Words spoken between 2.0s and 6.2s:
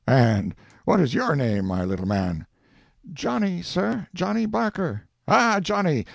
man?' "'Johnny, sir—Johnny Barker.' "'Ah—Johnny.